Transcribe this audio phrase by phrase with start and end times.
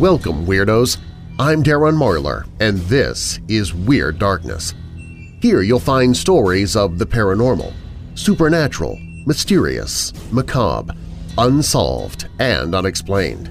[0.00, 0.96] Welcome, Weirdos!
[1.38, 4.72] I'm Darren Marlar, and this is Weird Darkness.
[5.42, 7.74] Here you'll find stories of the paranormal,
[8.14, 10.94] supernatural, mysterious, macabre,
[11.36, 13.50] unsolved, and unexplained.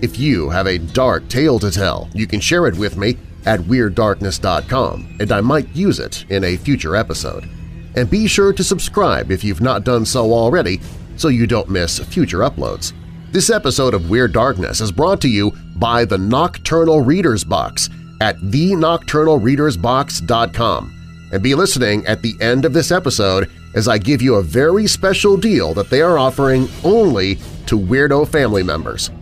[0.00, 3.58] If you have a dark tale to tell, you can share it with me at
[3.58, 7.50] WeirdDarkness.com, and I might use it in a future episode.
[7.96, 10.80] And be sure to subscribe if you've not done so already
[11.16, 12.92] so you don't miss future uploads.
[13.32, 17.88] This episode of Weird Darkness is brought to you by the Nocturnal Reader's Box
[18.20, 24.34] at thenocturnalreadersbox.com and be listening at the end of this episode as I give you
[24.34, 29.12] a very special deal that they are offering only to Weirdo family members.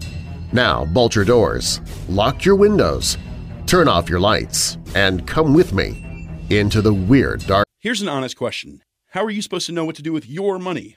[0.53, 3.19] Now bolt your doors, lock your windows,
[3.67, 6.03] turn off your lights, and come with me
[6.48, 7.67] into the Weird Dark.
[7.79, 8.83] Here's an honest question.
[9.09, 10.97] How are you supposed to know what to do with your money?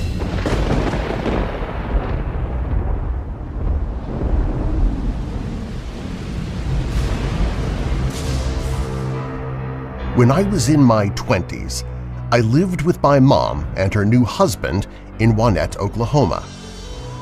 [10.15, 11.85] When I was in my 20s,
[12.33, 14.87] I lived with my mom and her new husband
[15.19, 16.45] in Wanette, Oklahoma,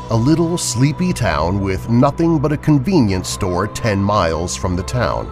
[0.09, 5.27] a little sleepy town with nothing but a convenience store 10 miles from the town.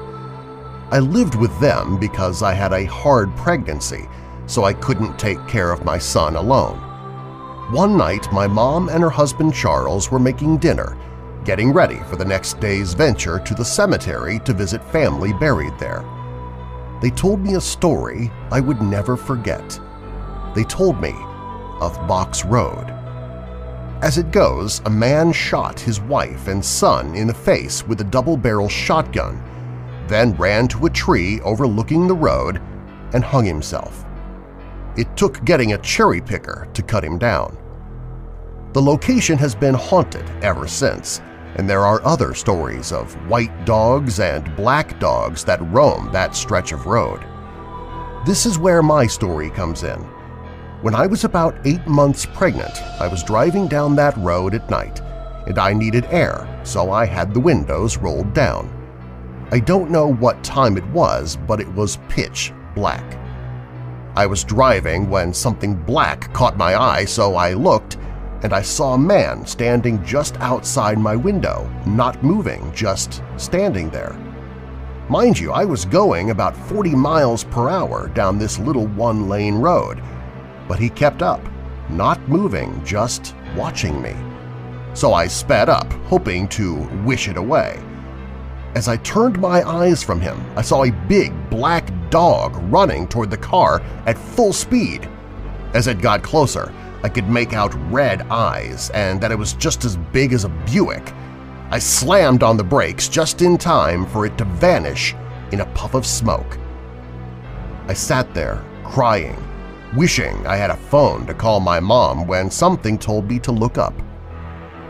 [0.91, 4.07] I lived with them because I had a hard pregnancy,
[4.45, 6.77] so I couldn't take care of my son alone.
[7.71, 10.95] One night, my mom and her husband Charles were making dinner,
[11.43, 16.05] getting ready for the next day's venture to the cemetery to visit family buried there.
[17.01, 19.79] They told me a story I would never forget.
[20.55, 21.13] They told me
[21.79, 22.93] of Box Road.
[24.01, 28.05] As it goes, a man shot his wife and son in the face with a
[28.05, 29.43] double-barrel shotgun,
[30.07, 32.61] then ran to a tree overlooking the road
[33.13, 34.05] and hung himself.
[34.95, 37.57] It took getting a cherry picker to cut him down.
[38.73, 41.21] The location has been haunted ever since,
[41.57, 46.71] and there are other stories of white dogs and black dogs that roam that stretch
[46.71, 47.25] of road.
[48.25, 49.99] This is where my story comes in.
[50.81, 55.01] When I was about eight months pregnant, I was driving down that road at night,
[55.47, 58.71] and I needed air, so I had the windows rolled down.
[59.51, 63.17] I don't know what time it was, but it was pitch black.
[64.15, 67.97] I was driving when something black caught my eye, so I looked
[68.43, 74.15] and I saw a man standing just outside my window, not moving, just standing there.
[75.09, 80.01] Mind you, I was going about 40 miles per hour down this little one-lane road,
[80.67, 81.41] but he kept up,
[81.89, 84.15] not moving, just watching me.
[84.93, 87.79] So I sped up, hoping to wish it away.
[88.75, 93.31] As I turned my eyes from him, I saw a big black dog running toward
[93.31, 95.09] the car at full speed.
[95.73, 96.73] As it got closer,
[97.07, 100.49] I could make out red eyes and that it was just as big as a
[100.49, 101.13] Buick.
[101.71, 105.15] I slammed on the brakes just in time for it to vanish
[105.53, 106.57] in a puff of smoke.
[107.87, 109.41] I sat there, crying,
[109.95, 113.77] wishing I had a phone to call my mom when something told me to look
[113.77, 113.93] up.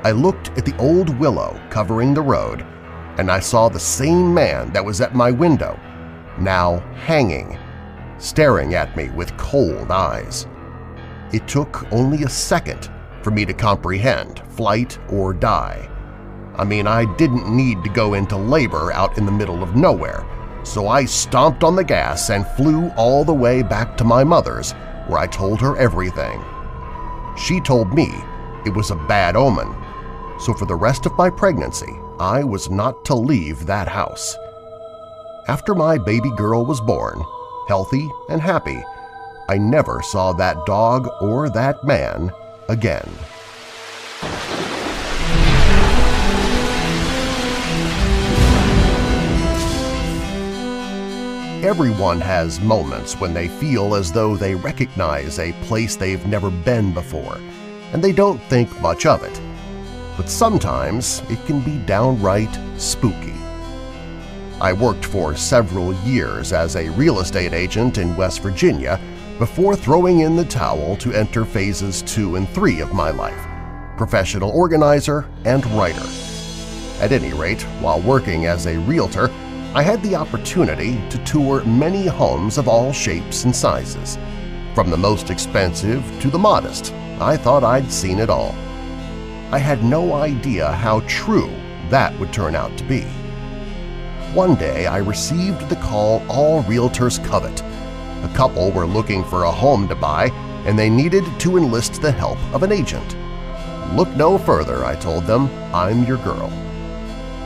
[0.03, 2.65] I looked at the old willow covering the road,
[3.19, 5.79] and I saw the same man that was at my window,
[6.39, 7.59] now hanging,
[8.17, 10.47] staring at me with cold eyes.
[11.33, 12.89] It took only a second
[13.21, 15.89] for me to comprehend flight or die.
[16.55, 20.25] I mean, I didn't need to go into labor out in the middle of nowhere,
[20.63, 24.71] so I stomped on the gas and flew all the way back to my mother's,
[25.07, 26.43] where I told her everything.
[27.37, 28.09] She told me
[28.65, 29.75] it was a bad omen,
[30.39, 34.35] so for the rest of my pregnancy, I was not to leave that house.
[35.47, 37.21] After my baby girl was born,
[37.67, 38.81] healthy and happy,
[39.49, 42.31] I never saw that dog or that man
[42.67, 43.09] again.
[51.63, 56.93] Everyone has moments when they feel as though they recognize a place they've never been
[56.93, 57.37] before,
[57.93, 59.41] and they don't think much of it.
[60.17, 63.33] But sometimes it can be downright spooky.
[64.59, 68.99] I worked for several years as a real estate agent in West Virginia
[69.39, 73.45] before throwing in the towel to enter phases two and three of my life–
[73.97, 76.05] professional organizer and writer.
[76.99, 79.29] At any rate, while working as a realtor,
[79.75, 84.17] I had the opportunity to tour many homes of all shapes and sizes.
[84.73, 88.55] From the most expensive to the modest, I thought I'd seen it all.
[89.51, 91.51] I had no idea how true
[91.89, 93.01] that would turn out to be.
[94.33, 97.61] One day I received the call all realtors covet.
[98.23, 100.29] A couple were looking for a home to buy
[100.65, 103.15] and they needed to enlist the help of an agent.
[103.95, 106.51] Look no further, I told them, I'm your girl.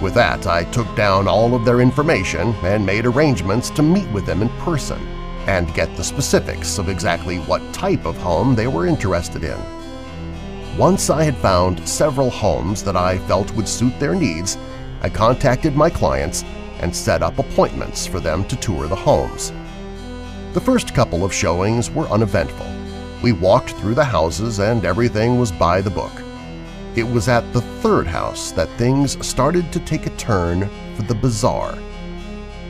[0.01, 4.25] With that, I took down all of their information and made arrangements to meet with
[4.25, 4.99] them in person
[5.47, 9.59] and get the specifics of exactly what type of home they were interested in.
[10.77, 14.57] Once I had found several homes that I felt would suit their needs,
[15.01, 16.43] I contacted my clients
[16.79, 19.51] and set up appointments for them to tour the homes.
[20.53, 22.67] The first couple of showings were uneventful.
[23.23, 26.11] We walked through the houses and everything was by the book.
[26.93, 31.15] It was at the third house that things started to take a turn for the
[31.15, 31.77] bizarre.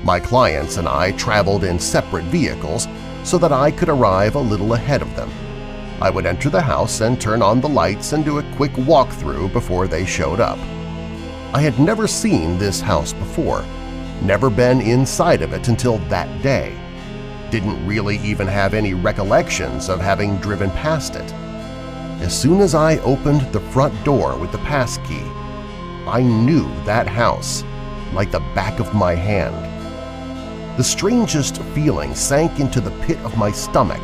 [0.03, 2.87] My clients and I traveled in separate vehicles
[3.23, 5.31] so that I could arrive a little ahead of them.
[6.03, 9.53] I would enter the house and turn on the lights and do a quick walkthrough
[9.53, 10.59] before they showed up.
[11.51, 13.65] I had never seen this house before,
[14.21, 16.77] never been inside of it until that day,
[17.51, 21.33] didn't really even have any recollections of having driven past it.
[22.21, 25.25] As soon as I opened the front door with the pass key,
[26.07, 27.63] I knew that house
[28.13, 29.68] like the back of my hand.
[30.77, 34.01] The strangest feeling sank into the pit of my stomach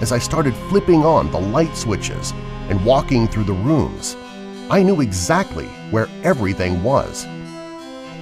[0.00, 2.32] as I started flipping on the light switches
[2.70, 4.16] and walking through the rooms.
[4.70, 7.26] I knew exactly where everything was.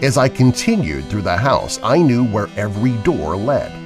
[0.02, 3.83] As I continued through the house, I knew where every door led.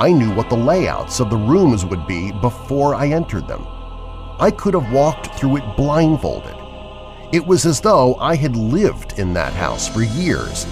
[0.00, 3.66] I knew what the layouts of the rooms would be before I entered them.
[4.38, 6.56] I could have walked through it blindfolded.
[7.34, 10.66] It was as though I had lived in that house for years.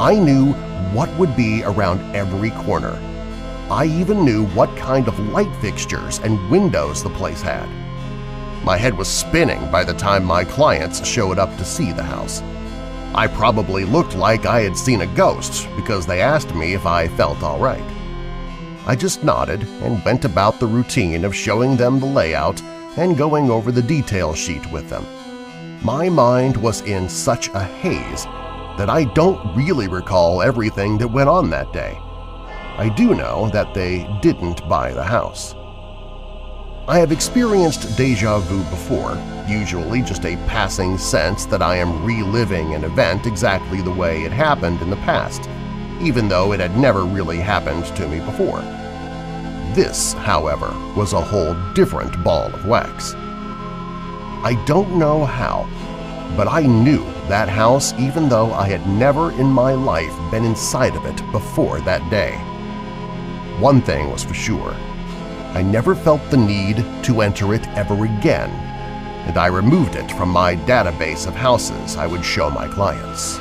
[0.00, 0.54] I knew
[0.94, 2.98] what would be around every corner.
[3.70, 7.68] I even knew what kind of light fixtures and windows the place had.
[8.64, 12.40] My head was spinning by the time my clients showed up to see the house.
[13.14, 17.08] I probably looked like I had seen a ghost because they asked me if I
[17.08, 17.84] felt all right.
[18.86, 22.60] I just nodded and went about the routine of showing them the layout
[22.96, 25.06] and going over the detail sheet with them.
[25.84, 28.24] My mind was in such a haze
[28.78, 31.96] that I don't really recall everything that went on that day.
[32.78, 35.54] I do know that they didn't buy the house.
[36.88, 39.16] I have experienced deja vu before,
[39.46, 44.32] usually just a passing sense that I am reliving an event exactly the way it
[44.32, 45.48] happened in the past,
[46.00, 48.60] even though it had never really happened to me before.
[49.74, 53.14] This, however, was a whole different ball of wax.
[54.42, 55.68] I don't know how,
[56.36, 60.96] but I knew that house even though I had never in my life been inside
[60.96, 62.32] of it before that day.
[63.60, 64.74] One thing was for sure.
[65.54, 68.50] I never felt the need to enter it ever again,
[69.28, 73.38] and I removed it from my database of houses I would show my clients.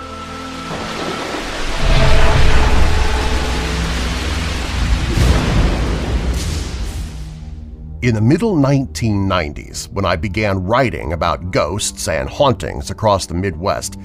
[8.01, 13.99] In the middle 1990s, when I began writing about ghosts and hauntings across the Midwest,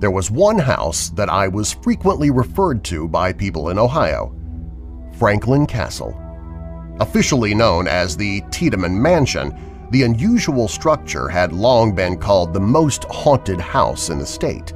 [0.00, 4.34] there was one house that I was frequently referred to by people in Ohio–
[5.18, 6.14] Franklin Castle.
[7.00, 9.58] Officially known as the Tiedemann Mansion,
[9.92, 14.74] the unusual structure had long been called the most haunted house in the state.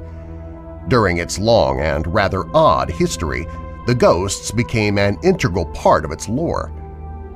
[0.87, 3.45] During its long and rather odd history,
[3.85, 6.71] the ghosts became an integral part of its lore.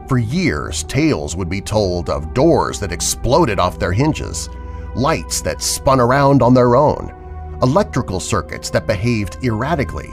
[0.08, 4.50] For years, tales would be told of doors that exploded off their hinges,
[4.96, 7.14] lights that spun around on their own,
[7.62, 10.10] electrical circuits that behaved erratically,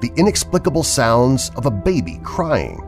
[0.00, 2.84] the inexplicable sounds of a baby crying,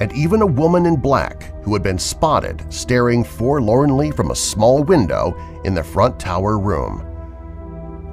[0.00, 4.84] and even a woman in black who had been spotted staring forlornly from a small
[4.84, 7.02] window in the front tower room.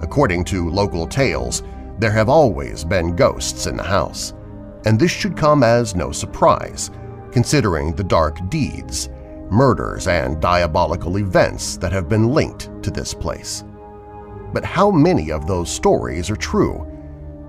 [0.01, 1.62] According to local tales,
[2.00, 4.33] there have always been ghosts in the house,
[4.85, 6.89] and this should come as no surprise–
[7.33, 9.09] considering the dark deeds,
[9.49, 13.63] murders, and diabolical events that have been linked to this place.
[14.53, 16.87] But how many of those stories are true,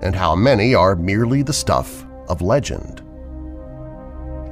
[0.01, 3.03] and how many are merely the stuff of legend?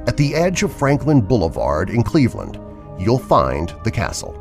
[0.06, 2.60] At the edge of Franklin Boulevard in Cleveland,
[2.98, 4.40] you'll find the castle,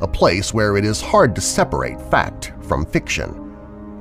[0.00, 3.44] a place where it is hard to separate fact from fiction.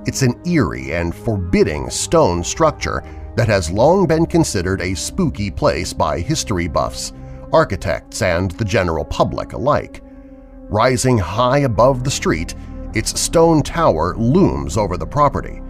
[0.06, 3.04] It's an eerie and forbidding stone structure
[3.38, 7.14] that has long been considered a spooky place by history buffs,
[7.54, 10.02] architects, and the general public alike.
[10.70, 12.56] Rising high above the street,
[12.96, 15.62] its stone tower looms over the property.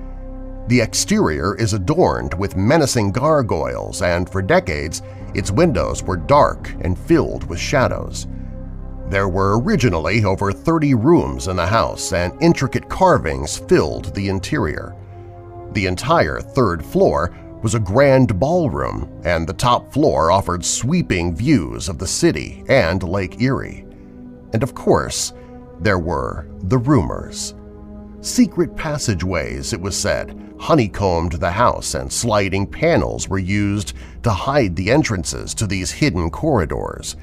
[0.67, 5.01] The exterior is adorned with menacing gargoyles and for decades
[5.33, 8.27] its windows were dark and filled with shadows.
[9.09, 14.95] There were originally over 30 rooms in the house and intricate carvings filled the interior.
[15.73, 17.33] The entire third floor
[17.67, 23.03] was a grand ballroom, and the top floor offered sweeping views of the city and
[23.03, 23.85] Lake Erie.
[24.53, 25.33] And of course,
[25.81, 27.55] there were the rumors.
[28.21, 33.91] Secret passageways, it was said, honeycombed the house and sliding panels were used
[34.23, 37.17] to hide the entrances to these hidden corridors.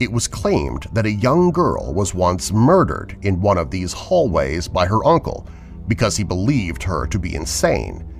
[0.00, 4.68] It was claimed that a young girl was once murdered in one of these hallways
[4.68, 5.48] by her uncle
[5.88, 8.11] because he believed her to be insane.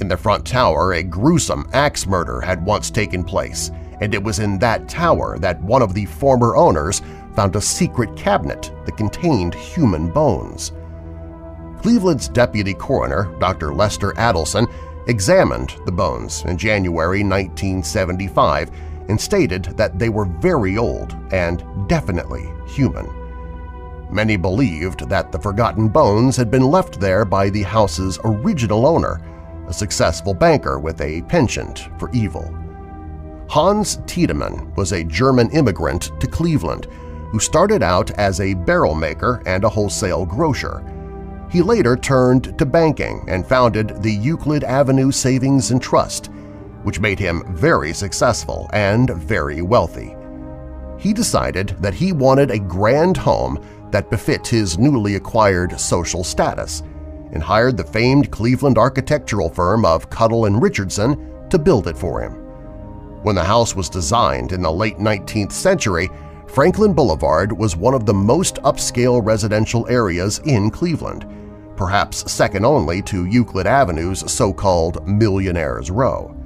[0.00, 3.70] In the front tower, a gruesome axe murder had once taken place,
[4.00, 7.00] and it was in that tower that one of the former owners
[7.36, 10.72] found a secret cabinet that contained human bones.
[11.80, 13.72] Cleveland's deputy coroner, Dr.
[13.72, 14.66] Lester Adelson,
[15.06, 18.70] examined the bones in January 1975
[19.08, 23.06] and stated that they were very old and definitely human.
[24.10, 29.20] Many believed that the forgotten bones had been left there by the house's original owner,
[29.68, 32.54] a successful banker with a penchant for evil.
[33.48, 36.86] Hans Tiedemann was a German immigrant to Cleveland
[37.30, 40.82] who started out as a barrel maker and a wholesale grocer.
[41.50, 46.30] He later turned to banking and founded the Euclid Avenue Savings and Trust,
[46.82, 50.16] which made him very successful and very wealthy.
[50.98, 56.82] He decided that he wanted a grand home that befit his newly acquired social status
[57.32, 62.20] and hired the famed Cleveland architectural firm of Cudell and Richardson to build it for
[62.20, 62.32] him.
[63.22, 66.10] When the house was designed in the late 19th century,
[66.46, 71.26] Franklin Boulevard was one of the most upscale residential areas in Cleveland,
[71.76, 76.36] perhaps second only to Euclid Avenue's so-called Millionaire's Row.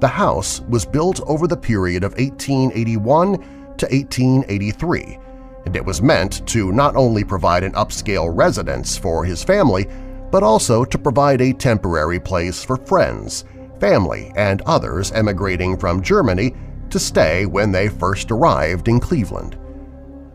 [0.00, 3.38] The house was built over the period of 1881
[3.78, 5.18] to 1883,
[5.66, 9.86] and it was meant to not only provide an upscale residence for his family,
[10.30, 13.44] but also to provide a temporary place for friends,
[13.80, 16.54] family, and others emigrating from Germany
[16.90, 19.58] to stay when they first arrived in Cleveland.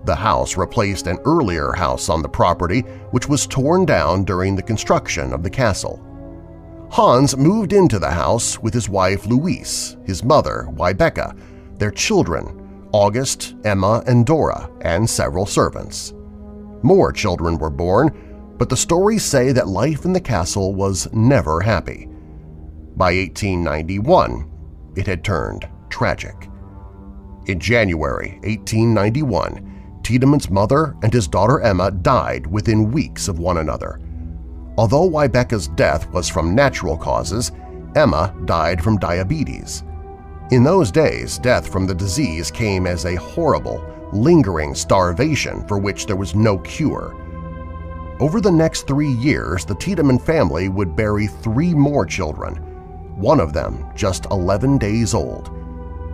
[0.05, 2.81] The house replaced an earlier house on the property
[3.11, 6.05] which was torn down during the construction of the castle.
[6.89, 11.37] Hans moved into the house with his wife Louise, his mother Wybecca,
[11.77, 12.58] their children
[12.91, 16.13] August, Emma, and Dora, and several servants.
[16.81, 21.61] More children were born, but the stories say that life in the castle was never
[21.61, 22.07] happy.
[22.95, 24.49] By 1891,
[24.95, 26.49] it had turned tragic.
[27.45, 33.99] In January 1891, Tiedemann's mother and his daughter Emma died within weeks of one another.
[34.77, 37.51] Although Wybecca's death was from natural causes,
[37.95, 39.83] Emma died from diabetes.
[40.51, 46.07] In those days, death from the disease came as a horrible, lingering starvation for which
[46.07, 47.15] there was no cure.
[48.19, 52.55] Over the next three years, the Tiedemann family would bury three more children,
[53.15, 55.51] one of them just 11 days old.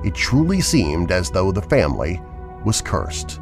[0.04, 2.22] It truly seemed as though the family
[2.66, 3.40] was cursed.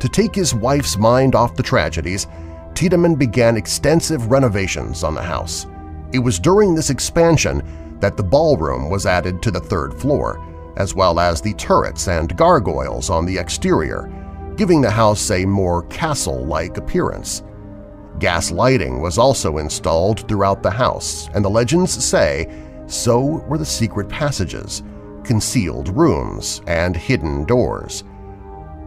[0.00, 2.26] To take his wife's mind off the tragedies,
[2.72, 5.66] Tiedemann began extensive renovations on the house.
[6.12, 7.62] It was during this expansion
[8.00, 10.44] that the ballroom was added to the third floor,
[10.76, 14.12] as well as the turrets and gargoyles on the exterior,
[14.56, 17.42] giving the house a more castle-like appearance.
[18.18, 22.48] Gas lighting was also installed throughout the house, and the legends say
[22.86, 24.82] so were the secret passages,
[25.22, 28.02] concealed rooms, and hidden doors.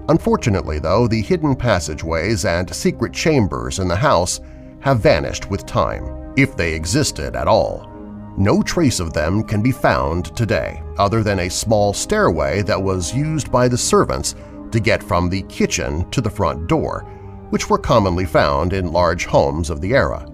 [0.09, 4.41] Unfortunately, though, the hidden passageways and secret chambers in the house
[4.79, 7.90] have vanished with time, if they existed at all.
[8.37, 13.13] No trace of them can be found today, other than a small stairway that was
[13.13, 14.35] used by the servants
[14.71, 17.01] to get from the kitchen to the front door,
[17.49, 20.25] which were commonly found in large homes of the era.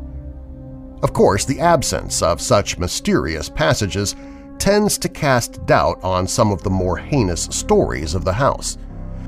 [1.02, 4.16] Of course, the absence of such mysterious passages
[4.60, 8.78] tends to cast doubt on some of the more heinous stories of the house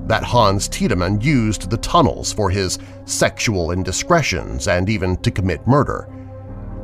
[0.07, 6.09] that Hans Tiedemann used the tunnels for his sexual indiscretions and even to commit murder.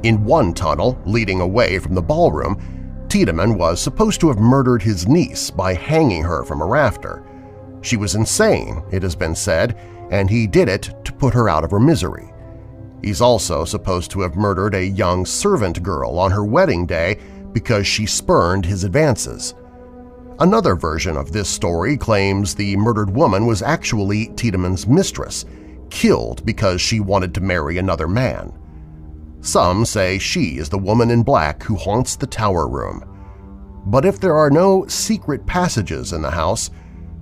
[0.05, 2.61] In one tunnel leading away from the ballroom,
[3.09, 7.23] Tiedemann was supposed to have murdered his niece by hanging her from a rafter.
[7.81, 9.75] She was insane, it has been said,
[10.11, 12.31] and he did it to put her out of her misery.
[13.03, 17.17] He's also supposed to have murdered a young servant girl on her wedding day
[17.51, 19.55] because she spurned his advances.
[20.37, 25.45] Another version of this story claims the murdered woman was actually Tiedemann's mistress,
[25.89, 28.53] killed because she wanted to marry another man.
[29.41, 33.03] Some say she is the woman in black who haunts the tower room.
[33.87, 36.71] But if there are no secret passages in the house,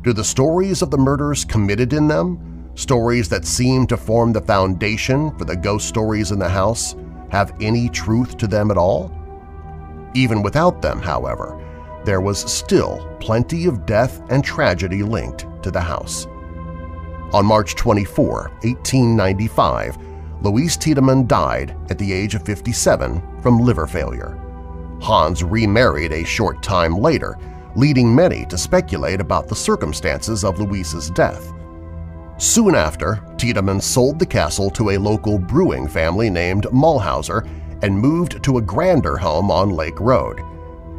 [0.01, 4.41] do the stories of the murders committed in them, stories that seem to form the
[4.41, 6.95] foundation for the ghost stories in the house,
[7.29, 9.11] have any truth to them at all?
[10.13, 11.59] Even without them, however,
[12.05, 16.27] there was still plenty of death and tragedy linked to the house.
[17.33, 19.97] On March 24, 1895,
[20.43, 24.37] Louise Tiedemann died at the age of 57 from liver failure.
[25.01, 27.37] Hans remarried a short time later,
[27.75, 31.53] leading many to speculate about the circumstances of Louise's death.
[32.37, 37.47] Soon after, Tiedemann sold the castle to a local brewing family named Mulhauser
[37.81, 40.41] and moved to a grander home on Lake Road.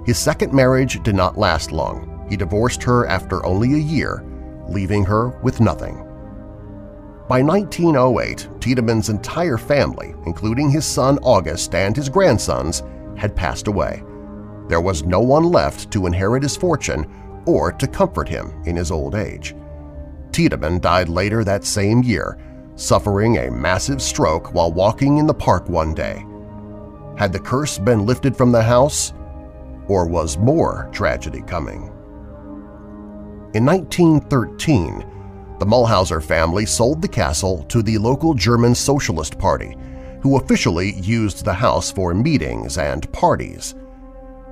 [0.07, 2.27] His second marriage did not last long.
[2.31, 4.25] He divorced her after only a year,
[4.69, 6.04] leaving her with nothing.
[7.27, 12.83] By 1908, Tiedemann's entire family, including his son August and his grandsons,
[13.17, 14.03] had passed away.
[14.69, 17.07] There was no one left to inherit his fortune
[17.47, 19.55] or to comfort him in his old age.
[20.33, 22.39] Tiedemann died later that same year,
[22.77, 26.27] suffering a massive stroke while walking in the park one day.
[27.17, 29.15] Had the curse been lifted from the house,
[29.89, 31.91] or was more tragedy coming?
[33.55, 35.14] In 1913,
[35.59, 39.77] the Mulhauser family sold the castle to the local German Socialist Party,
[40.21, 43.75] who officially used the house for meetings and parties.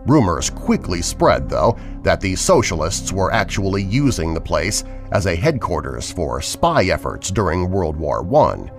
[0.07, 6.11] Rumors quickly spread, though, that the Socialists were actually using the place as a headquarters
[6.13, 8.71] for spy efforts during World War I.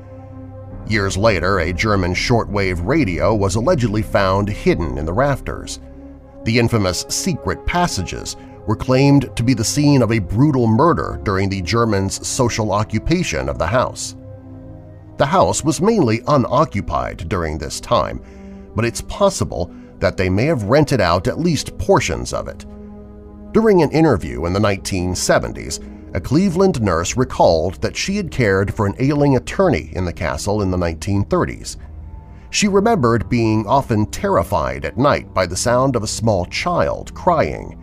[0.87, 5.79] Years later, a German shortwave radio was allegedly found hidden in the rafters.
[6.43, 8.35] The infamous secret passages
[8.67, 13.49] were claimed to be the scene of a brutal murder during the Germans' social occupation
[13.49, 14.15] of the house.
[15.17, 18.21] The house was mainly unoccupied during this time,
[18.75, 22.65] but it's possible that they may have rented out at least portions of it.
[23.53, 28.85] During an interview in the 1970s, a Cleveland nurse recalled that she had cared for
[28.85, 31.77] an ailing attorney in the castle in the 1930s.
[32.49, 37.79] She remembered being often terrified at night by the sound of a small child crying.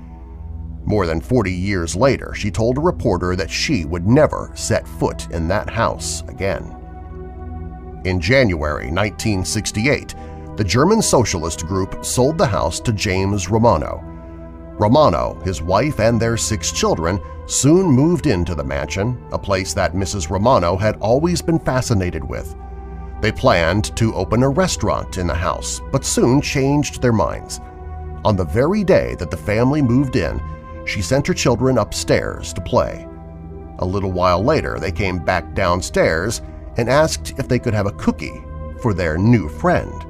[0.85, 5.31] More than 40 years later, she told a reporter that she would never set foot
[5.31, 6.77] in that house again.
[8.05, 10.15] In January 1968,
[10.57, 14.03] the German socialist group sold the house to James Romano.
[14.79, 19.93] Romano, his wife, and their six children soon moved into the mansion, a place that
[19.93, 20.31] Mrs.
[20.31, 22.57] Romano had always been fascinated with.
[23.21, 27.61] They planned to open a restaurant in the house, but soon changed their minds.
[28.25, 30.41] On the very day that the family moved in,
[30.91, 33.07] she sent her children upstairs to play.
[33.79, 36.43] A little while later, they came back downstairs
[36.77, 38.43] and asked if they could have a cookie
[38.83, 40.05] for their new friend,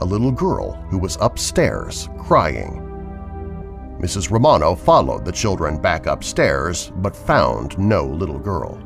[0.00, 2.82] a little girl who was upstairs crying.
[4.00, 4.30] Mrs.
[4.30, 8.82] Romano followed the children back upstairs but found no little girl.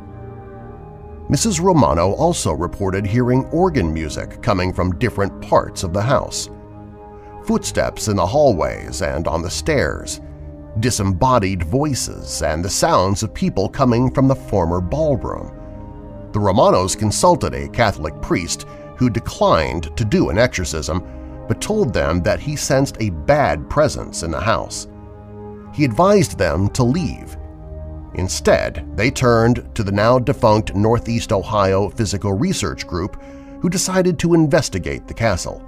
[1.30, 1.60] Mrs.
[1.60, 6.50] Romano also reported hearing organ music coming from different parts of the house.
[7.44, 10.20] Footsteps in the hallways and on the stairs,
[10.78, 15.56] disembodied voices, and the sounds of people coming from the former ballroom.
[16.32, 21.02] The Romanos consulted a Catholic priest who declined to do an exorcism
[21.48, 24.86] but told them that he sensed a bad presence in the house.
[25.74, 27.36] He advised them to leave.
[28.14, 33.20] Instead, they turned to the now-defunct Northeast Ohio Psychical Research Group
[33.60, 35.62] who decided to investigate the castle.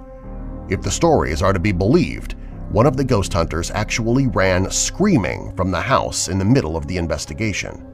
[0.69, 2.35] If the stories are to be believed,
[2.73, 6.87] one of the ghost hunters actually ran screaming from the house in the middle of
[6.87, 7.85] the investigation.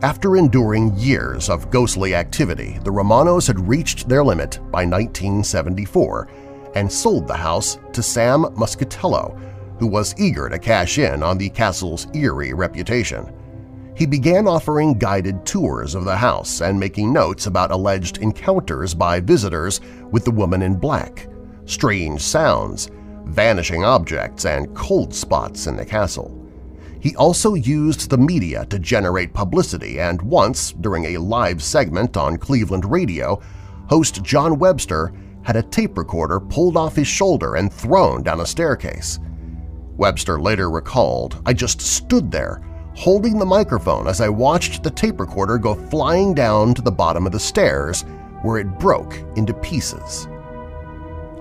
[0.00, 6.28] After enduring years of ghostly activity, the Romanos had reached their limit by 1974
[6.76, 9.36] and sold the house to Sam Muscatello,
[9.80, 13.32] who was eager to cash in on the castle's eerie reputation.
[13.96, 19.18] He began offering guided tours of the house and making notes about alleged encounters by
[19.18, 19.80] visitors
[20.12, 21.26] with the woman in black,
[21.64, 22.88] strange sounds,
[23.26, 26.40] vanishing objects, and cold spots in the castle.
[27.00, 32.38] He also used the media to generate publicity and once, during a live segment on
[32.38, 33.42] Cleveland radio,
[33.88, 38.46] host John Webster had a tape recorder pulled off his shoulder and thrown down a
[38.46, 39.18] staircase.
[39.96, 42.62] Webster later recalled, I just stood there,
[42.96, 47.26] holding the microphone as I watched the tape recorder go flying down to the bottom
[47.26, 48.02] of the stairs
[48.42, 50.26] where it broke into pieces.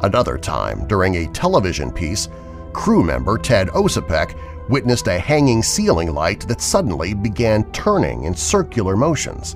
[0.03, 2.27] Another time, during a television piece,
[2.73, 4.37] crew member Ted Osipek
[4.69, 9.55] witnessed a hanging ceiling light that suddenly began turning in circular motions.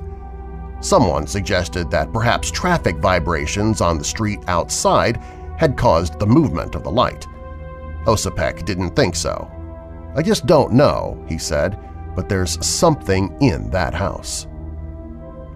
[0.79, 5.17] Someone suggested that perhaps traffic vibrations on the street outside
[5.57, 7.27] had caused the movement of the light.
[8.05, 9.51] Osipek didn't think so.
[10.15, 11.77] I just don't know, he said,
[12.15, 14.47] but there's something in that house.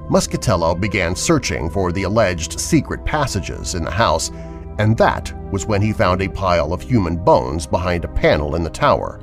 [0.10, 4.32] Muscatello began searching for the alleged secret passages in the house,
[4.80, 8.64] and that was when he found a pile of human bones behind a panel in
[8.64, 9.20] the tower.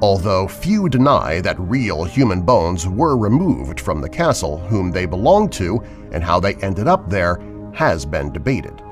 [0.00, 5.52] Although few deny that real human bones were removed from the castle whom they belonged
[5.54, 7.40] to and how they ended up there
[7.74, 8.82] has been debated.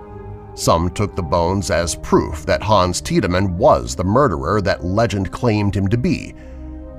[0.55, 5.77] Some took the bones as proof that Hans Tiedemann was the murderer that legend claimed
[5.77, 6.35] him to be,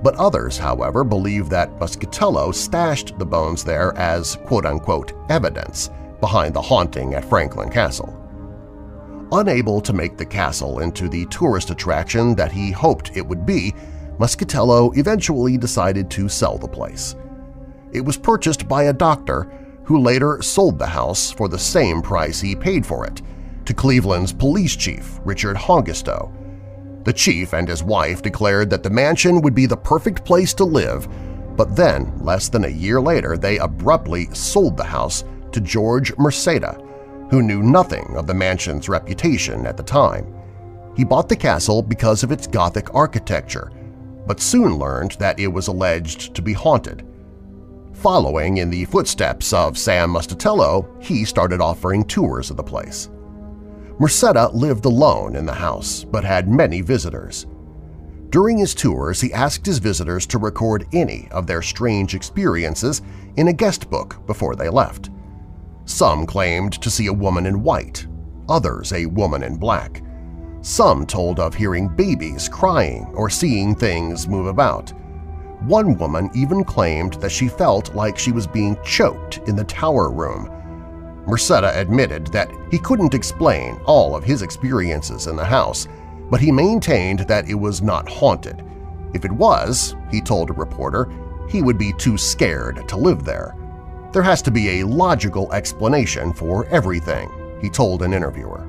[0.03, 6.61] but others, however, believe that Muscatello stashed the bones there as quote-unquote evidence behind the
[6.61, 8.13] haunting at Franklin Castle.
[9.31, 13.73] Unable to make the castle into the tourist attraction that he hoped it would be,
[14.17, 17.15] Muscatello eventually decided to sell the place.
[17.91, 19.51] It was purchased by a doctor
[19.83, 23.21] who later sold the house for the same price he paid for it
[23.65, 26.31] to Cleveland's police chief, Richard Hongisto.
[27.03, 30.63] The chief and his wife declared that the mansion would be the perfect place to
[30.63, 31.07] live,
[31.57, 36.81] but then, less than a year later, they abruptly sold the house to George Merceda,
[37.29, 40.33] who knew nothing of the mansion's reputation at the time.
[40.95, 43.71] He bought the castle because of its Gothic architecture
[44.27, 47.07] but soon learned that it was alleged to be haunted.
[47.93, 53.09] Following in the footsteps of Sam Muscatello, he started offering tours of the place.
[53.99, 57.47] Merceda lived alone in the house but had many visitors.
[58.29, 63.01] During his tours, he asked his visitors to record any of their strange experiences
[63.37, 65.09] in a guest book before they left.
[65.87, 68.05] Some claimed to see a woman in white,
[68.49, 70.03] others a woman in black.
[70.61, 74.91] Some told of hearing babies crying or seeing things move about.
[75.61, 80.11] One woman even claimed that she felt like she was being choked in the tower
[80.11, 80.51] room.
[81.25, 85.87] Merceda admitted that he couldn't explain all of his experiences in the house,
[86.29, 88.61] but he maintained that it was not haunted.
[89.13, 91.09] If it was, he told a reporter,
[91.49, 93.55] he would be too scared to live there.
[94.13, 97.29] There has to be a logical explanation for everything,
[97.61, 98.63] he told an interviewer.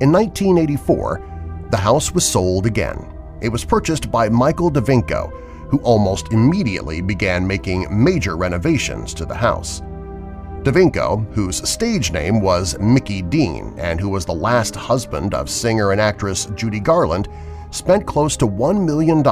[0.00, 3.12] In 1984, the house was sold again.
[3.40, 5.30] It was purchased by Michael DeVinko,
[5.70, 9.80] who almost immediately began making major renovations to the house.
[10.62, 15.92] DeVinko, whose stage name was Mickey Dean and who was the last husband of singer
[15.92, 17.28] and actress Judy Garland,
[17.70, 19.22] spent close to $1 million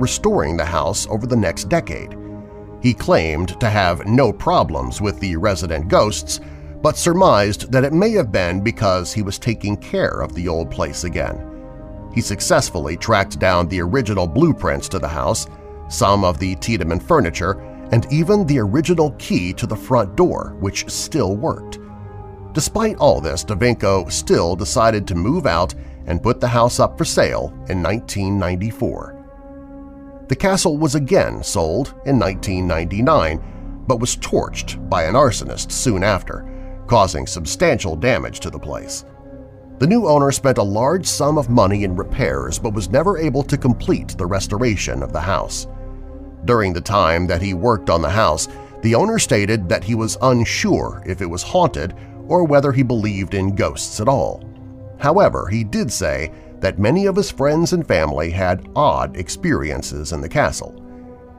[0.00, 2.16] restoring the house over the next decade.
[2.82, 6.40] He claimed to have no problems with the resident ghosts,
[6.82, 10.70] but surmised that it may have been because he was taking care of the old
[10.70, 11.40] place again.
[12.14, 15.46] He successfully tracked down the original blueprints to the house,
[15.88, 17.60] some of the Tiedemann furniture,
[17.92, 21.78] and even the original key to the front door, which still worked.
[22.52, 25.74] Despite all this, DeVinko still decided to move out
[26.06, 29.15] and put the house up for sale in 1994.
[30.28, 36.44] The castle was again sold in 1999, but was torched by an arsonist soon after,
[36.88, 39.04] causing substantial damage to the place.
[39.78, 43.42] The new owner spent a large sum of money in repairs but was never able
[43.44, 45.66] to complete the restoration of the house.
[46.44, 48.48] During the time that he worked on the house,
[48.82, 51.94] the owner stated that he was unsure if it was haunted
[52.26, 54.42] or whether he believed in ghosts at all.
[54.98, 60.20] However, he did say that many of his friends and family had odd experiences in
[60.20, 60.82] the castle.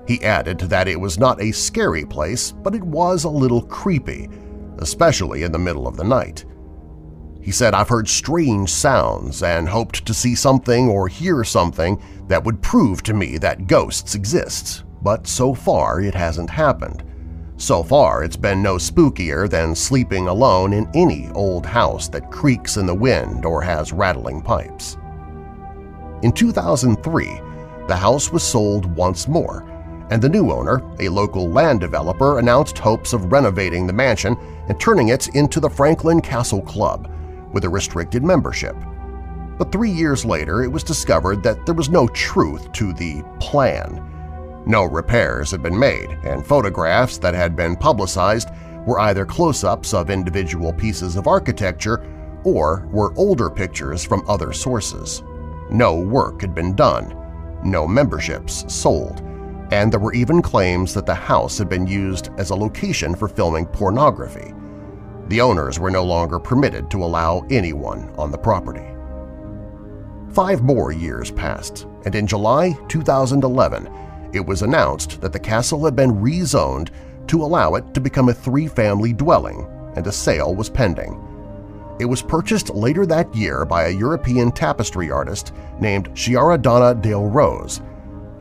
[0.08, 4.30] He added that it was not a scary place, but it was a little creepy,
[4.80, 6.46] especially in the middle of the night.
[7.42, 12.44] He said, I've heard strange sounds and hoped to see something or hear something that
[12.44, 17.04] would prove to me that ghosts exist, but so far it hasn't happened.
[17.58, 22.78] So far it's been no spookier than sleeping alone in any old house that creaks
[22.78, 24.98] in the wind or has rattling pipes.
[26.24, 27.42] In 2003,
[27.88, 29.64] the house was sold once more,
[30.10, 34.36] and the new owner, a local land developer, announced hopes of renovating the mansion
[34.68, 37.08] and turning it into the Franklin Castle Club,
[37.54, 38.76] with a restricted membership.
[39.60, 44.04] But three years later, it was discovered that there was no truth to the plan.
[44.66, 48.50] No repairs had been made, and photographs that had been publicized
[48.88, 52.04] were either close-ups of individual pieces of architecture
[52.44, 55.22] or were older pictures from other sources.
[55.70, 57.16] No work had been done,
[57.64, 59.22] no memberships sold,
[59.72, 63.28] and there were even claims that the house had been used as a location for
[63.28, 64.54] filming pornography.
[65.28, 68.86] The owners were no longer permitted to allow anyone on the property.
[70.32, 73.90] Five more years passed, and in July 2011
[74.34, 76.90] it was announced that the castle had been rezoned
[77.28, 81.22] to allow it to become a three-family dwelling, and a sale was pending.
[82.00, 87.26] It was purchased later that year by a European tapestry artist named Chiara Donna Del
[87.26, 87.82] Rose.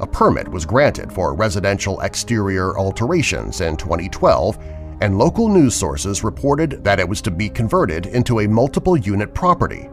[0.01, 4.59] A permit was granted for residential exterior alterations in 2012,
[5.01, 9.89] and local news sources reported that it was to be converted into a multiple-unit property.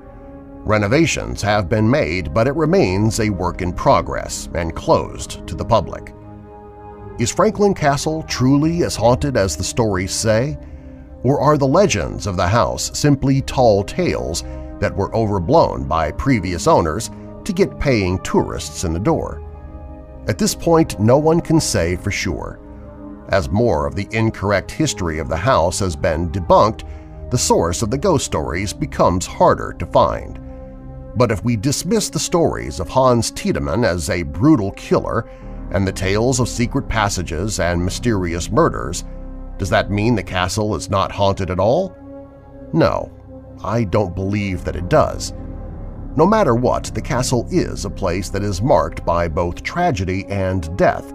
[0.65, 5.65] Renovations have been made, but it remains a work in progress and closed to the
[5.65, 6.13] public.
[7.19, 10.58] Is Franklin Castle truly as haunted as the stories say?
[11.24, 14.44] Or are the legends of the house simply tall tales
[14.80, 17.10] that were overblown by previous owners
[17.46, 19.42] to get paying tourists in the door?
[20.28, 22.60] At this point, no one can say for sure.
[23.30, 26.84] As more of the incorrect history of the house has been debunked,
[27.32, 30.40] the source of the ghost stories becomes harder to find.
[31.16, 35.30] But if we dismiss the stories of Hans Tiedemann as a brutal killer
[35.72, 39.04] and the tales of secret passages and mysterious murders,
[39.58, 41.96] does that mean the castle is not haunted at all?
[42.74, 43.12] No,
[43.63, 45.34] I don't believe that it does.
[46.16, 50.76] No matter what, the castle is a place that is marked by both tragedy and
[50.78, 51.13] death,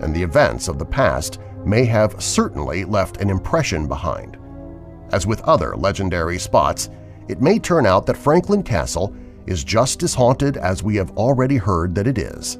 [0.00, 4.36] and the events of the past may have certainly left an impression behind.
[5.12, 6.90] As with other legendary spots,
[7.28, 9.14] it may turn out that Franklin Castle
[9.46, 12.58] is just as haunted as we have already heard that it is,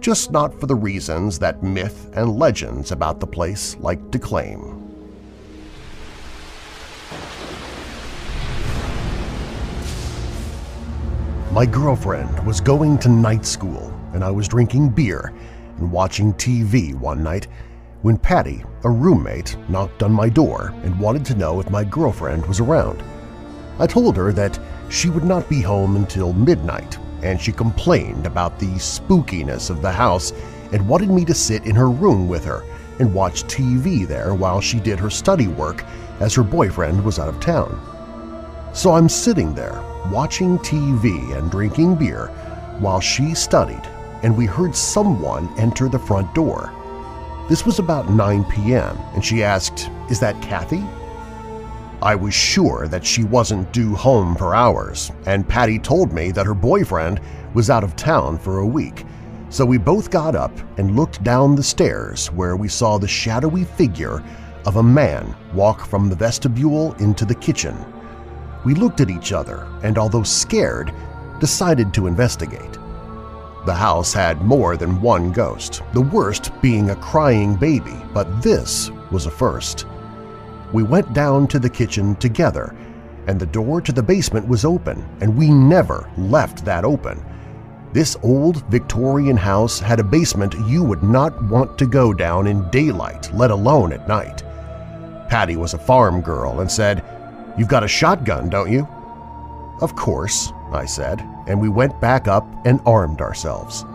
[0.00, 4.74] just not for the reasons that myth and legends about the place like to claim.
[11.52, 15.32] My girlfriend was going to night school and I was drinking beer
[15.78, 17.48] and watching TV one night
[18.02, 22.46] when Patty, a roommate, knocked on my door and wanted to know if my girlfriend
[22.46, 23.02] was around.
[23.78, 24.58] I told her that
[24.88, 29.92] she would not be home until midnight, and she complained about the spookiness of the
[29.92, 30.32] house
[30.72, 32.64] and wanted me to sit in her room with her
[32.98, 35.84] and watch TV there while she did her study work
[36.20, 37.80] as her boyfriend was out of town.
[38.74, 42.28] So I'm sitting there watching TV and drinking beer
[42.80, 43.82] while she studied,
[44.22, 46.72] and we heard someone enter the front door.
[47.48, 50.84] This was about 9 p.m., and she asked, is that Kathy?
[52.00, 56.46] I was sure that she wasn't due home for hours, and Patty told me that
[56.46, 57.20] her boyfriend
[57.54, 59.04] was out of town for a week,
[59.48, 63.64] so we both got up and looked down the stairs where we saw the shadowy
[63.64, 64.22] figure
[64.64, 67.76] of a man walk from the vestibule into the kitchen.
[68.64, 70.94] We looked at each other and, although scared,
[71.40, 72.78] decided to investigate.
[73.66, 78.90] The house had more than one ghost, the worst being a crying baby, but this
[79.10, 79.86] was a first.
[80.72, 82.74] We went down to the kitchen together,
[83.26, 87.24] and the door to the basement was open, and we never left that open.
[87.94, 92.68] This old Victorian house had a basement you would not want to go down in
[92.68, 94.42] daylight, let alone at night.
[95.30, 97.02] Patty was a farm girl and said,
[97.56, 98.86] You've got a shotgun, don't you?
[99.80, 103.86] Of course, I said, and we went back up and armed ourselves.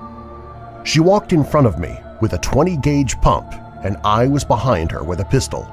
[0.84, 5.04] She walked in front of me with a 20-gauge pump, and I was behind her
[5.04, 5.68] with a pistol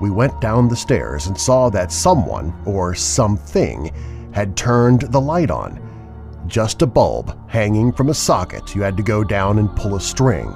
[0.00, 3.92] we went down the stairs and saw that someone or something
[4.32, 5.86] had turned the light on.
[6.46, 10.00] Just a bulb hanging from a socket you had to go down and pull a
[10.00, 10.54] string.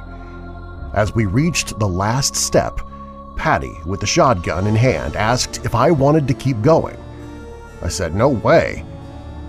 [0.95, 2.81] As we reached the last step,
[3.37, 6.97] Patty, with the shotgun in hand, asked if I wanted to keep going.
[7.83, 8.85] I said no way,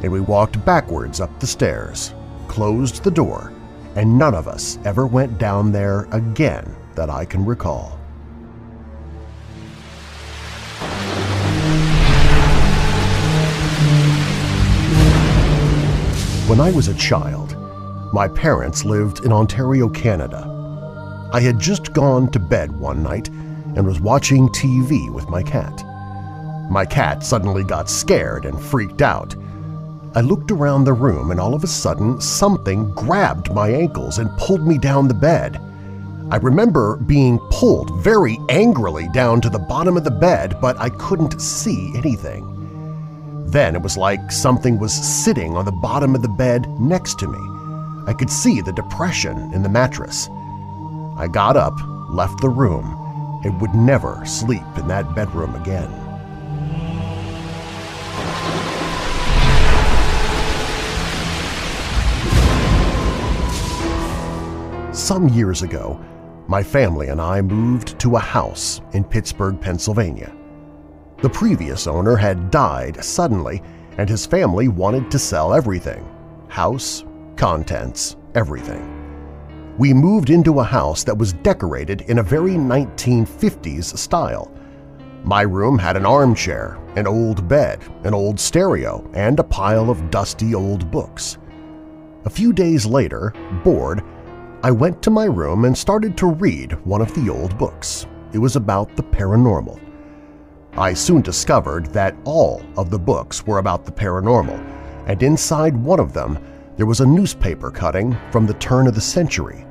[0.02, 2.14] and we walked backwards up the stairs,
[2.48, 3.54] closed the door,
[3.96, 8.00] and none of us ever went down there again that I can recall.
[16.48, 17.58] When I was a child,
[18.14, 20.48] my parents lived in Ontario, Canada.
[21.34, 25.84] I had just gone to bed one night and was watching TV with my cat.
[26.70, 29.36] My cat suddenly got scared and freaked out.
[30.14, 34.30] I looked around the room and all of a sudden something grabbed my ankles and
[34.38, 35.60] pulled me down the bed.
[36.30, 40.90] I remember being pulled very angrily down to the bottom of the bed, but I
[40.90, 42.55] couldn't see anything.
[43.56, 47.28] Then it was like something was sitting on the bottom of the bed next to
[47.30, 47.40] me.
[48.06, 50.28] I could see the depression in the mattress.
[51.16, 51.74] I got up,
[52.10, 52.84] left the room,
[53.46, 55.90] and would never sleep in that bedroom again.
[64.94, 65.98] Some years ago,
[66.48, 70.36] my family and I moved to a house in Pittsburgh, Pennsylvania.
[71.26, 73.64] The previous owner had died suddenly
[73.98, 76.08] and his family wanted to sell everything–
[76.50, 77.04] house,
[77.36, 79.74] contents, everything.
[79.80, 84.52] We moved into a house that was decorated in a very 1950s style.
[85.24, 90.12] My room had an armchair, an old bed, an old stereo, and a pile of
[90.12, 91.40] dusty old books.
[92.26, 93.34] A few days later,
[93.64, 94.04] bored,
[94.62, 98.06] I went to my room and started to read one of the old books.
[98.32, 99.85] It was about the paranormal.
[100.78, 104.60] I soon discovered that all of the books were about the paranormal,
[105.08, 106.38] and inside one of them
[106.76, 109.66] there was a newspaper cutting from the turn of the century.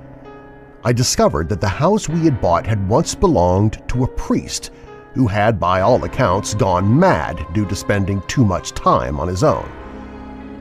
[0.83, 4.71] I discovered that the house we had bought had once belonged to a priest
[5.13, 9.45] who had, by all accounts, gone mad due to spending too much time on his
[9.45, 9.71] own.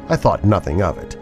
[0.09, 1.15] I thought nothing of it.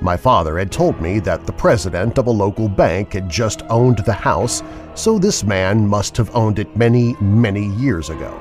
[0.00, 3.98] My father had told me that the president of a local bank had just owned
[3.98, 4.64] the house,
[4.96, 8.40] so this man must have owned it many, many years ago.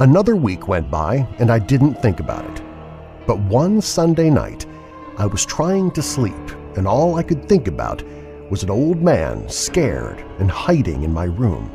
[0.00, 2.62] Another week went by and I didn't think about it.
[3.26, 4.64] But one Sunday night,
[5.16, 6.34] I was trying to sleep
[6.76, 8.04] and all I could think about
[8.48, 11.70] was an old man scared and hiding in my room.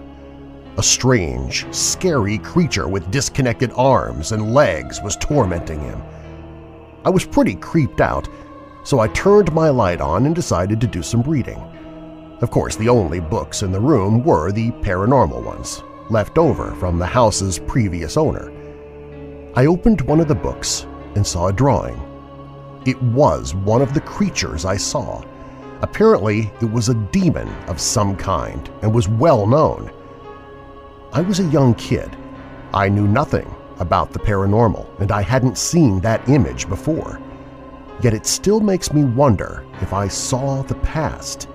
[0.78, 6.02] A strange, scary creature with disconnected arms and legs was tormenting him.
[7.04, 8.30] I was pretty creeped out
[8.86, 11.60] so I turned my light on and decided to do some reading.
[12.42, 15.84] Of course, the only books in the room were the paranormal ones,
[16.14, 18.50] left over from the house's previous owner.
[19.56, 22.02] I opened one of the books and saw a drawing.
[22.86, 25.22] It was one of the creatures I saw.
[25.82, 29.92] Apparently, it was a demon of some kind and was well known.
[31.12, 32.16] I was a young kid.
[32.74, 37.20] I knew nothing about the paranormal, and I hadn't seen that image before
[38.04, 41.48] yet it still makes me wonder if I saw the past.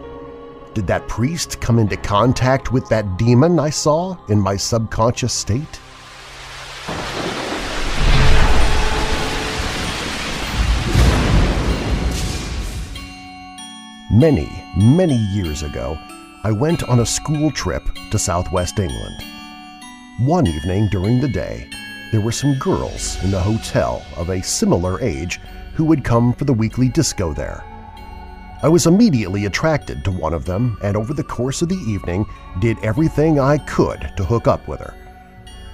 [0.78, 5.80] Did that priest come into contact with that demon I saw in my subconscious state?
[14.12, 15.98] Many, many years ago,
[16.44, 19.16] I went on a school trip to southwest England.
[20.20, 21.68] One evening during the day,
[22.12, 25.40] there were some girls in the hotel of a similar age
[25.74, 27.64] who would come for the weekly disco there.
[28.62, 32.26] I was immediately attracted to one of them and over the course of the evening
[32.60, 34.94] did everything I could to hook up with her.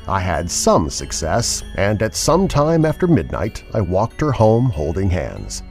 [0.06, 5.08] I had some success, and at some time after midnight I walked her home holding
[5.08, 5.62] hands.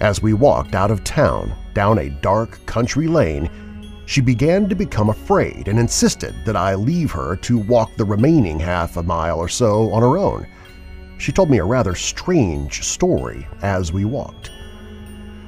[0.00, 3.50] As we walked out of town down a dark country lane,
[4.06, 8.60] she began to become afraid and insisted that I leave her to walk the remaining
[8.60, 10.46] half a mile or so on her own
[11.20, 14.50] she told me a rather strange story as we walked.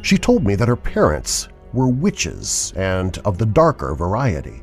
[0.03, 4.62] She told me that her parents were witches and of the darker variety.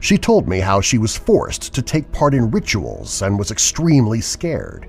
[0.00, 4.20] She told me how she was forced to take part in rituals and was extremely
[4.20, 4.88] scared.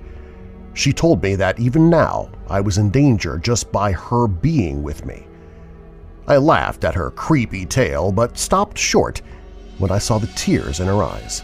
[0.74, 5.04] She told me that even now I was in danger just by her being with
[5.04, 5.26] me.
[6.26, 9.22] I laughed at her creepy tale but stopped short
[9.78, 11.42] when I saw the tears in her eyes.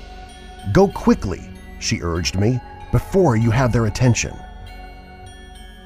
[0.73, 1.43] Go quickly,
[1.79, 2.61] she urged me
[2.93, 4.37] before you have their attention.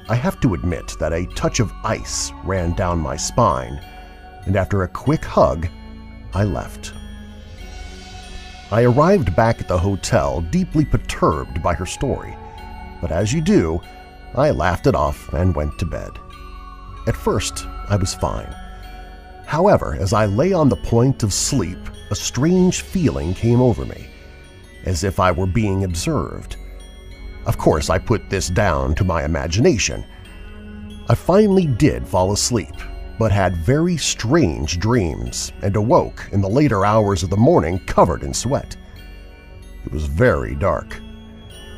[0.09, 3.79] I have to admit that a touch of ice ran down my spine,
[4.47, 5.67] and after a quick hug,
[6.33, 6.93] I left.
[8.71, 12.35] I arrived back at the hotel deeply perturbed by her story,
[13.01, 13.79] but as you do,
[14.33, 16.11] I laughed it off and went to bed.
[17.05, 18.51] At first, I was fine.
[19.45, 24.07] However, as I lay on the point of sleep, a strange feeling came over me,
[24.85, 26.55] as if I were being observed.
[27.49, 30.05] Of course, I put this down to my imagination.
[31.09, 32.75] I finally did fall asleep,
[33.17, 38.21] but had very strange dreams and awoke in the later hours of the morning covered
[38.21, 38.77] in sweat.
[39.83, 41.01] It was very dark.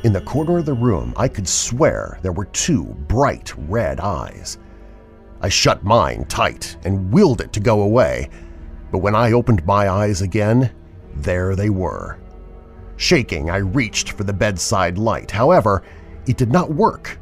[0.04, 4.58] In the corner of the room, I could swear there were two bright red eyes.
[5.40, 8.28] I shut mine tight and willed it to go away,
[8.90, 10.70] but when I opened my eyes again,
[11.14, 12.18] there they were,
[13.02, 15.32] Shaking, I reached for the bedside light.
[15.32, 15.82] However,
[16.28, 17.18] it did not work.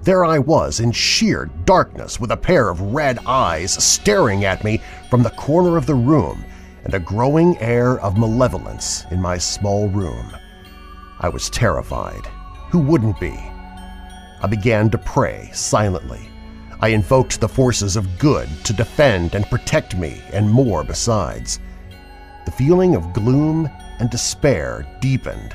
[0.00, 4.80] There I was in sheer darkness with a pair of red eyes staring at me
[5.10, 6.42] from the corner of the room
[6.84, 10.34] and a growing air of malevolence in my small room.
[11.18, 12.26] I was terrified.
[12.70, 13.38] Who wouldn't be?
[14.42, 16.30] I began to pray silently.
[16.80, 21.60] I invoked the forces of good to defend and protect me and more besides.
[22.46, 23.68] The feeling of gloom
[24.00, 25.54] and despair deepened.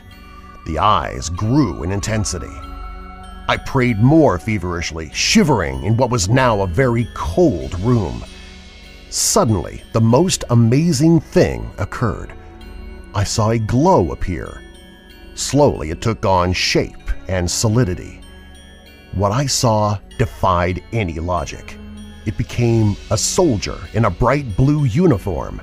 [0.65, 2.55] The eyes grew in intensity.
[3.47, 8.23] I prayed more feverishly, shivering in what was now a very cold room.
[9.09, 12.33] Suddenly, the most amazing thing occurred.
[13.13, 14.61] I saw a glow appear.
[15.35, 18.21] Slowly it took on shape and solidity.
[19.13, 21.77] What I saw defied any logic.
[22.25, 25.61] It became a soldier in a bright blue uniform.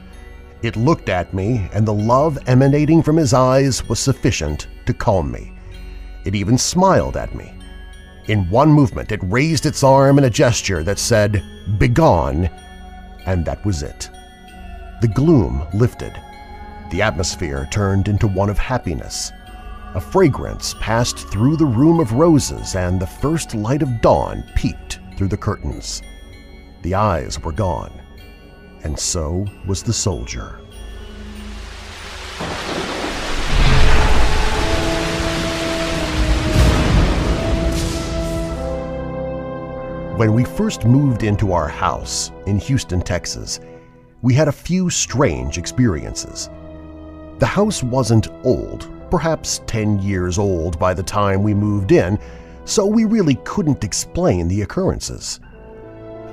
[0.62, 5.32] It looked at me, and the love emanating from his eyes was sufficient to calm
[5.32, 5.52] me.
[6.24, 7.52] It even smiled at me.
[8.28, 11.42] In one movement, it raised its arm in a gesture that said,
[11.78, 12.48] Begone,
[13.26, 14.08] and that was it.
[15.00, 16.12] The gloom lifted.
[16.92, 19.32] The atmosphere turned into one of happiness.
[19.94, 25.00] A fragrance passed through the room of roses and the first light of dawn peeked
[25.16, 26.02] through the curtains.
[26.82, 28.01] The eyes were gone,
[28.84, 30.58] and so was the soldier.
[40.16, 43.60] When we first moved into our house in Houston, Texas,
[44.20, 46.48] we had a few strange experiences.
[47.38, 52.18] The house wasn't old, perhaps 10 years old by the time we moved in,
[52.64, 55.40] so we really couldn't explain the occurrences.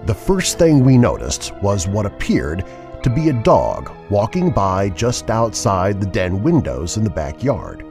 [0.05, 2.63] The first thing we noticed was what appeared
[3.03, 7.85] to be a dog walking by just outside the den windows in the backyard.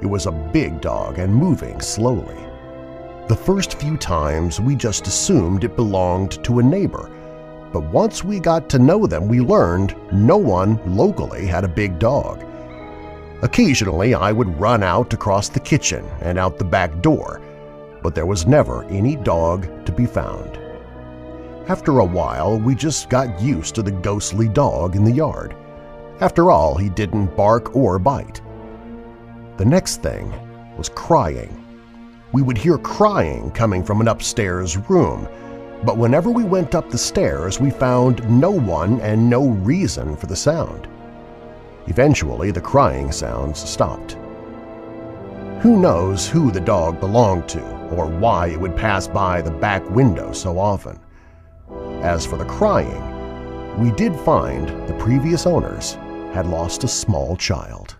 [0.00, 2.38] It was a big dog and moving slowly.
[3.28, 7.10] The first few times we just assumed it belonged to a neighbor,
[7.72, 11.98] but once we got to know them we learned no one locally had a big
[11.98, 12.44] dog.
[13.42, 17.40] Occasionally I would run out across the kitchen and out the back door,
[18.02, 20.61] but there was never any dog to be found.
[21.68, 25.54] After a while, we just got used to the ghostly dog in the yard.
[26.20, 28.40] After all, he didn't bark or bite.
[29.56, 30.32] The next thing
[30.76, 31.62] was crying
[32.32, 35.28] we would hear crying coming from an upstairs room,
[35.84, 40.26] but whenever we went up the stairs we found no one and no reason for
[40.26, 40.88] the sound.
[41.88, 44.16] Eventually the crying sounds stopped.
[45.60, 49.88] Who knows who the dog belonged to or why it would pass by the back
[49.90, 50.98] window so often.
[52.02, 55.92] As for the crying, we did find the previous owners
[56.34, 57.94] had lost a small child.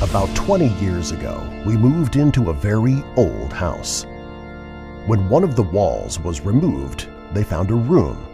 [0.00, 4.04] About 20 years ago, we moved into a very old house.
[5.06, 8.29] When one of the walls was removed, they found a room.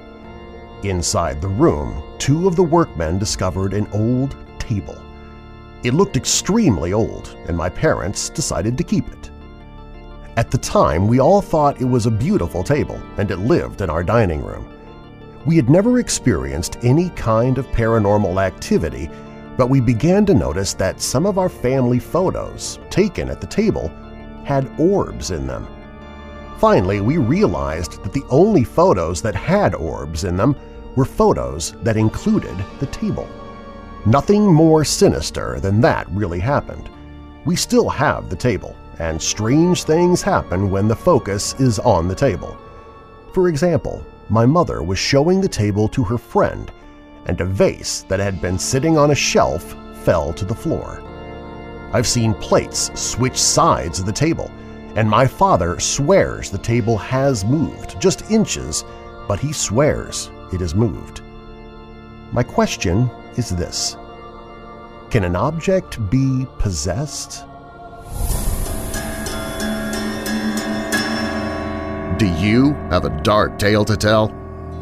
[0.83, 5.01] Inside the room, two of the workmen discovered an old table.
[5.83, 9.31] It looked extremely old, and my parents decided to keep it.
[10.37, 13.91] At the time, we all thought it was a beautiful table, and it lived in
[13.91, 14.69] our dining room.
[15.47, 19.09] We had never experienced any kind of paranormal activity
[19.57, 23.89] but we began to notice that some of our family photos taken at the table
[24.45, 25.67] had orbs in them.
[26.59, 30.57] Finally, we realized that the only photos that had orbs in them
[30.97, 33.29] were photos that included the table.
[34.07, 36.89] Nothing more sinister than that really happened.
[37.45, 42.15] We still have the table, and strange things happen when the focus is on the
[42.15, 42.57] table.
[43.35, 46.73] For example, my mother was showing the table to her friend
[47.27, 51.03] and a vase that had been sitting on a shelf fell to the floor.
[51.93, 54.51] I've seen plates switch sides of the table,
[54.97, 58.83] and my father swears the table has moved, just inches,
[59.29, 61.21] but he swears it has moved.
[62.33, 63.97] My question is this.
[65.11, 67.45] Can an object be possessed?
[72.19, 74.29] Do you have a dark tale to tell?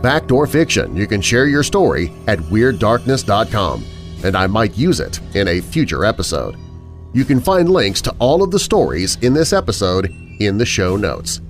[0.02, 3.84] Fact or fiction, you can share your story at WeirdDarkness.com,
[4.22, 6.63] and I might use it in a future episode.
[7.14, 10.06] You can find links to all of the stories in this episode
[10.40, 11.40] in the show notes.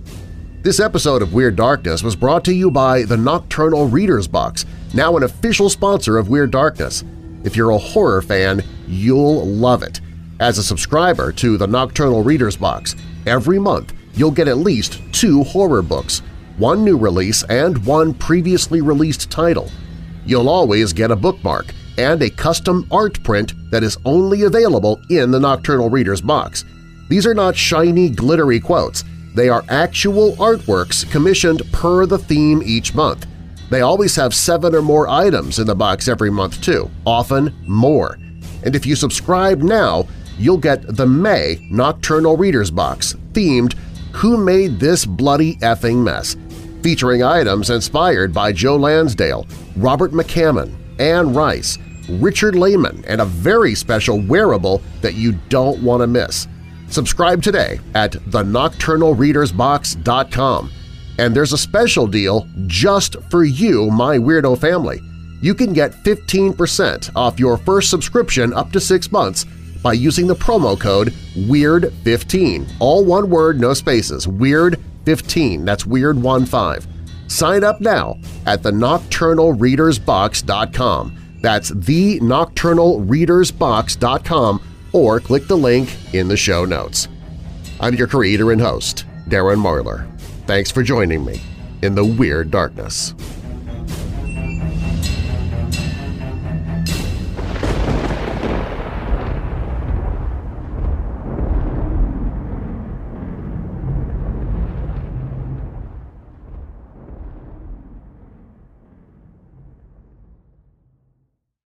[0.60, 5.16] This episode of Weird Darkness was brought to you by the Nocturnal Reader's Box, now
[5.16, 7.02] an official sponsor of Weird Darkness.
[7.44, 10.02] If you're a horror fan, you'll love it.
[10.38, 12.94] As a subscriber to the Nocturnal Reader's Box,
[13.24, 16.20] every month you'll get at least two horror books–
[16.58, 19.70] one new release and one previously released title.
[20.26, 25.30] You'll always get a bookmark and a custom art print that is only available in
[25.30, 26.64] the Nocturnal Reader's box.
[27.09, 29.05] These are not shiny, glittery quotes.
[29.34, 33.26] They are actual artworks commissioned per the theme each month.
[33.70, 38.18] They always have seven or more items in the box every month too, often more.
[38.64, 40.07] And if you subscribe now,
[40.38, 43.74] you'll get the May Nocturnal Reader's Box, themed
[44.12, 46.36] Who Made This Bloody Effing Mess?
[46.84, 49.47] featuring items inspired by Joe Lansdale,
[49.78, 51.78] Robert McCammon, Anne Rice,
[52.09, 56.46] Richard Laymon, and a very special wearable that you don't want to miss.
[56.88, 60.70] Subscribe today at thenocturnalreadersbox.com.
[61.18, 65.00] And there's a special deal just for you, my Weirdo family.
[65.40, 69.44] You can get 15% off your first subscription up to six months
[69.82, 72.72] by using the promo code WEIRD15.
[72.80, 74.26] All one word, no spaces.
[74.26, 75.64] WEIRD15.
[75.64, 76.86] That's WEIRD15.
[77.30, 81.24] Sign up now at thenocturnalreadersbox.com.
[81.45, 84.62] That's thenocturnalreadersbox.com
[84.95, 87.09] or click the link in the show notes.
[87.78, 90.11] I'm your creator and host, Darren Marlar.
[90.47, 91.42] Thanks for joining me
[91.82, 93.12] in the Weird Darkness.